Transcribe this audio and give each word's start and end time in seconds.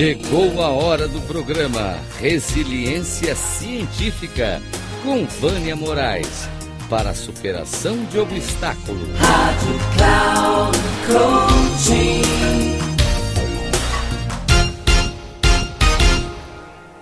Chegou 0.00 0.62
a 0.62 0.70
hora 0.70 1.06
do 1.06 1.20
programa 1.26 1.98
Resiliência 2.18 3.36
Científica 3.36 4.62
com 5.02 5.26
Vânia 5.26 5.76
Moraes 5.76 6.48
para 6.88 7.10
a 7.10 7.14
superação 7.14 8.02
de 8.06 8.18
obstáculos. 8.18 9.10
Rádio 9.18 9.78
Cloud 9.98 10.78
Coaching. 11.06 12.22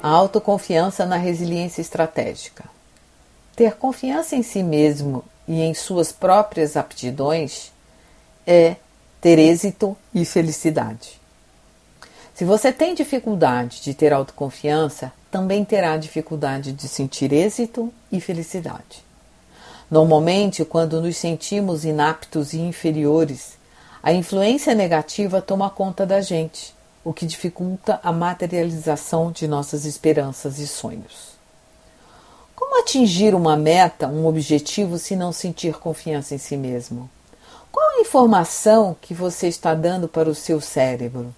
A 0.02 0.08
autoconfiança 0.08 1.06
na 1.06 1.18
resiliência 1.18 1.80
estratégica. 1.80 2.64
Ter 3.54 3.76
confiança 3.76 4.34
em 4.34 4.42
si 4.42 4.64
mesmo 4.64 5.22
e 5.46 5.60
em 5.60 5.72
suas 5.72 6.10
próprias 6.10 6.76
aptidões 6.76 7.70
é 8.45 8.74
ter 9.20 9.38
êxito 9.38 9.96
e 10.12 10.24
felicidade. 10.24 11.17
Se 12.38 12.45
você 12.45 12.70
tem 12.70 12.95
dificuldade 12.95 13.80
de 13.83 13.92
ter 13.92 14.12
autoconfiança, 14.12 15.12
também 15.29 15.65
terá 15.65 15.96
dificuldade 15.96 16.70
de 16.70 16.87
sentir 16.87 17.33
êxito 17.33 17.92
e 18.12 18.20
felicidade. 18.20 19.05
Normalmente, 19.91 20.65
quando 20.65 21.02
nos 21.02 21.16
sentimos 21.16 21.84
inaptos 21.84 22.52
e 22.52 22.60
inferiores, 22.60 23.59
a 24.01 24.12
influência 24.12 24.73
negativa 24.73 25.43
toma 25.43 25.69
conta 25.69 26.06
da 26.06 26.20
gente, 26.20 26.73
o 27.02 27.12
que 27.12 27.27
dificulta 27.27 27.98
a 28.05 28.12
materialização 28.12 29.32
de 29.32 29.48
nossas 29.48 29.84
esperanças 29.84 30.60
e 30.60 30.68
sonhos. 30.68 31.32
Como 32.55 32.79
atingir 32.79 33.34
uma 33.34 33.57
meta, 33.57 34.07
um 34.07 34.24
objetivo, 34.27 34.96
se 34.96 35.16
não 35.16 35.32
sentir 35.32 35.74
confiança 35.74 36.37
em 36.37 36.38
si 36.38 36.57
mesmo? 36.57 37.10
Qual 37.73 37.96
a 37.96 38.01
informação 38.01 38.96
que 39.02 39.12
você 39.12 39.49
está 39.49 39.74
dando 39.74 40.07
para 40.07 40.30
o 40.30 40.37
seu 40.37 40.60
cérebro? 40.60 41.34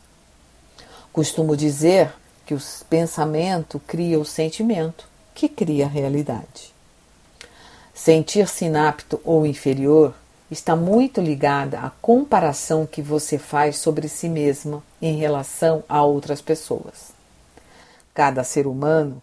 Costumo 1.13 1.57
dizer 1.57 2.13
que 2.47 2.55
o 2.55 2.61
pensamento 2.89 3.81
cria 3.87 4.19
o 4.19 4.25
sentimento, 4.25 5.09
que 5.35 5.49
cria 5.49 5.87
a 5.87 5.89
realidade. 5.89 6.73
Sentir-se 7.95 8.65
inapto 8.65 9.21
ou 9.25 9.45
inferior 9.45 10.15
está 10.51 10.75
muito 10.75 11.21
ligada 11.21 11.81
à 11.81 11.91
comparação 12.03 12.87
que 12.87 13.03
você 13.03 13.39
faz 13.39 13.77
sobre 13.77 14.09
si 14.09 14.29
mesma 14.29 14.83
em 15.01 15.17
relação 15.17 15.85
a 15.89 16.03
outras 16.03 16.41
pessoas. 16.41 17.13
Cada 18.15 18.43
ser 18.43 18.67
humano 18.67 19.23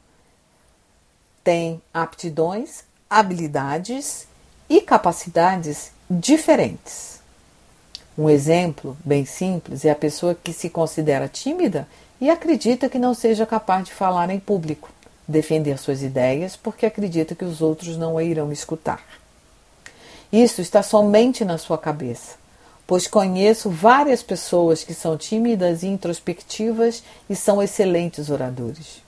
tem 1.44 1.82
aptidões, 1.94 2.84
habilidades 3.10 4.28
e 4.70 4.82
capacidades 4.82 5.92
diferentes. 6.10 7.17
Um 8.18 8.30
exemplo 8.30 8.98
bem 9.06 9.26
simples 9.26 9.86
é 9.86 9.92
a 9.92 9.96
pessoa 9.96 10.34
que 10.34 10.52
se 10.52 10.72
considera 10.72 11.28
tímida 11.28 11.88
e 12.20 12.32
acredita 12.32 12.90
que 12.90 12.98
não 12.98 13.14
seja 13.14 13.46
capaz 13.46 13.86
de 13.86 13.94
falar 13.94 14.32
em 14.32 14.40
público 14.40 14.90
defender 15.28 15.78
suas 15.78 16.02
ideias 16.02 16.56
porque 16.56 16.88
acredita 16.88 17.36
que 17.36 17.46
os 17.46 17.62
outros 17.62 17.96
não 17.96 18.18
a 18.18 18.24
irão 18.24 18.52
escutar. 18.52 19.04
Isso 20.32 20.62
está 20.62 20.82
somente 20.82 21.46
na 21.46 21.60
sua 21.60 21.78
cabeça, 21.78 22.38
pois 22.88 23.06
conheço 23.06 23.70
várias 23.70 24.24
pessoas 24.24 24.84
que 24.84 24.96
são 24.96 25.16
tímidas 25.16 25.84
e 25.84 25.88
introspectivas 25.88 27.04
e 27.30 27.36
são 27.36 27.62
excelentes 27.62 28.32
oradores. 28.32 29.04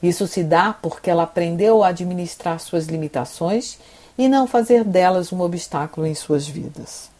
Isso 0.00 0.28
se 0.28 0.44
dá 0.44 0.72
porque 0.72 1.10
ela 1.10 1.24
aprendeu 1.24 1.82
a 1.82 1.88
administrar 1.88 2.60
suas 2.60 2.86
limitações 2.86 3.78
e 4.16 4.28
não 4.28 4.46
fazer 4.46 4.84
delas 4.84 5.32
um 5.32 5.40
obstáculo 5.40 6.06
em 6.06 6.14
suas 6.14 6.46
vidas. 6.46 7.13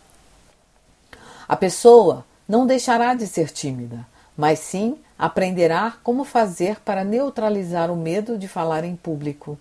A 1.55 1.57
pessoa 1.57 2.25
não 2.49 2.67
deixará 2.67 3.15
de 3.15 3.29
ser 3.29 3.49
tímida, 3.49 4.05
mas 4.37 4.59
sim 4.59 4.99
aprenderá 5.17 5.95
como 6.03 6.25
fazer 6.25 6.81
para 6.81 7.05
neutralizar 7.05 7.93
o 7.93 7.97
medo 7.97 8.37
de 8.37 8.49
falar 8.49 8.83
em 8.83 8.97
público. 8.97 9.57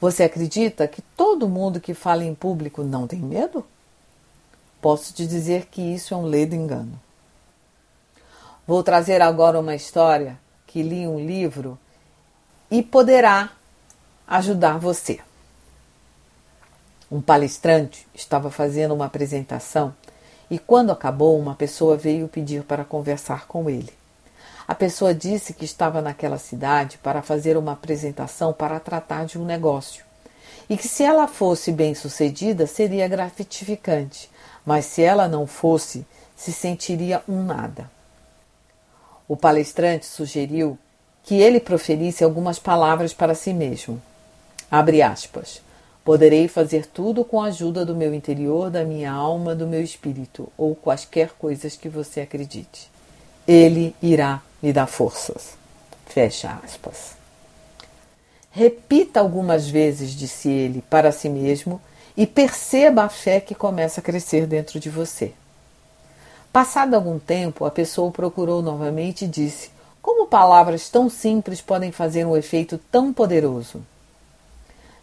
Você 0.00 0.22
acredita 0.22 0.88
que 0.88 1.02
todo 1.02 1.46
mundo 1.46 1.78
que 1.78 1.92
fala 1.92 2.24
em 2.24 2.34
público 2.34 2.82
não 2.82 3.06
tem 3.06 3.18
medo? 3.18 3.66
Posso 4.80 5.12
te 5.12 5.26
dizer 5.26 5.66
que 5.66 5.82
isso 5.82 6.14
é 6.14 6.16
um 6.16 6.24
ledo 6.24 6.54
engano. 6.54 6.98
Vou 8.66 8.82
trazer 8.82 9.20
agora 9.20 9.60
uma 9.60 9.74
história 9.74 10.38
que 10.66 10.82
li 10.82 11.06
um 11.06 11.20
livro 11.20 11.78
e 12.70 12.82
poderá 12.82 13.50
ajudar 14.26 14.78
você. 14.78 15.20
Um 17.12 17.20
palestrante 17.20 18.08
estava 18.14 18.50
fazendo 18.50 18.94
uma 18.94 19.04
apresentação 19.04 19.94
e, 20.50 20.58
quando 20.58 20.90
acabou, 20.90 21.38
uma 21.38 21.54
pessoa 21.54 21.96
veio 21.96 22.28
pedir 22.28 22.64
para 22.64 22.84
conversar 22.84 23.46
com 23.46 23.70
ele. 23.70 23.92
A 24.66 24.74
pessoa 24.74 25.14
disse 25.14 25.54
que 25.54 25.64
estava 25.64 26.00
naquela 26.02 26.38
cidade 26.38 26.98
para 26.98 27.22
fazer 27.22 27.56
uma 27.56 27.72
apresentação 27.72 28.52
para 28.52 28.80
tratar 28.80 29.24
de 29.24 29.38
um 29.38 29.44
negócio 29.44 30.04
e 30.70 30.76
que 30.76 30.86
se 30.86 31.02
ela 31.02 31.26
fosse 31.26 31.72
bem-sucedida 31.72 32.64
seria 32.64 33.08
gratificante, 33.08 34.30
mas 34.64 34.84
se 34.84 35.02
ela 35.02 35.26
não 35.26 35.44
fosse, 35.44 36.06
se 36.36 36.52
sentiria 36.52 37.24
um 37.28 37.42
nada. 37.42 37.90
O 39.26 39.36
palestrante 39.36 40.06
sugeriu 40.06 40.78
que 41.24 41.34
ele 41.34 41.58
proferisse 41.58 42.22
algumas 42.22 42.60
palavras 42.60 43.12
para 43.12 43.34
si 43.34 43.52
mesmo. 43.52 44.00
Abre 44.70 45.02
aspas. 45.02 45.60
Poderei 46.04 46.48
fazer 46.48 46.86
tudo 46.86 47.24
com 47.24 47.40
a 47.42 47.46
ajuda 47.46 47.84
do 47.84 47.94
meu 47.94 48.14
interior, 48.14 48.70
da 48.70 48.84
minha 48.84 49.12
alma, 49.12 49.54
do 49.54 49.66
meu 49.66 49.82
espírito, 49.82 50.50
ou 50.56 50.74
quaisquer 50.74 51.30
coisas 51.38 51.76
que 51.76 51.88
você 51.88 52.20
acredite. 52.20 52.90
Ele 53.46 53.94
irá 54.02 54.42
me 54.62 54.72
dá 54.72 54.86
forças. 54.86 55.56
Fecha 56.06 56.58
aspas. 56.64 57.16
Repita 58.50 59.20
algumas 59.20 59.68
vezes, 59.68 60.10
disse 60.10 60.48
ele, 60.48 60.82
para 60.90 61.12
si 61.12 61.28
mesmo 61.28 61.80
e 62.16 62.26
perceba 62.26 63.04
a 63.04 63.08
fé 63.08 63.40
que 63.40 63.54
começa 63.54 64.00
a 64.00 64.02
crescer 64.02 64.46
dentro 64.46 64.80
de 64.80 64.90
você. 64.90 65.32
Passado 66.52 66.94
algum 66.94 67.18
tempo, 67.18 67.64
a 67.64 67.70
pessoa 67.70 68.08
o 68.08 68.12
procurou 68.12 68.60
novamente 68.60 69.24
e 69.24 69.28
disse: 69.28 69.70
Como 70.02 70.26
palavras 70.26 70.88
tão 70.88 71.08
simples 71.08 71.60
podem 71.60 71.92
fazer 71.92 72.26
um 72.26 72.36
efeito 72.36 72.76
tão 72.90 73.12
poderoso? 73.12 73.80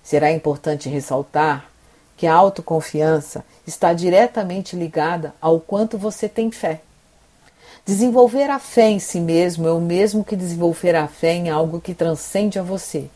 Será 0.07 0.31
importante 0.31 0.87
ressaltar 0.87 1.69
que 2.15 2.25
a 2.25 2.33
autoconfiança 2.33 3.43
está 3.67 3.91
diretamente 3.91 4.73
ligada 4.73 5.35
ao 5.41 5.59
quanto 5.59 5.97
você 5.97 6.29
tem 6.29 6.49
fé. 6.49 6.79
Desenvolver 7.85 8.49
a 8.49 8.57
fé 8.57 8.89
em 8.89 8.99
si 8.99 9.19
mesmo 9.19 9.67
é 9.67 9.71
o 9.73 9.81
mesmo 9.81 10.23
que 10.23 10.37
desenvolver 10.37 10.95
a 10.95 11.09
fé 11.09 11.33
em 11.33 11.49
algo 11.49 11.81
que 11.81 11.93
transcende 11.93 12.57
a 12.57 12.63
você 12.63 13.09